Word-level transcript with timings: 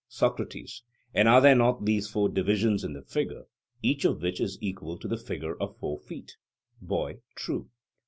SOCRATES: 0.07 0.81
And 1.13 1.27
are 1.27 1.39
there 1.41 1.53
not 1.53 1.85
these 1.85 2.07
four 2.07 2.27
divisions 2.27 2.83
in 2.83 2.93
the 2.93 3.03
figure, 3.03 3.43
each 3.83 4.03
of 4.03 4.23
which 4.23 4.41
is 4.41 4.57
equal 4.59 4.97
to 4.97 5.07
the 5.07 5.15
figure 5.15 5.55
of 5.61 5.77
four 5.77 5.99
feet? 5.99 6.37
BOY: 6.81 7.19
True. 7.35 7.69